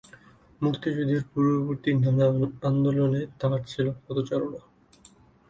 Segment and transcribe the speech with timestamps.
[0.61, 2.25] মুক্তিযুদ্ধের পূর্ববর্তী নানা
[2.69, 4.61] আন্দোলনে তাঁর ছিল পদচারণা।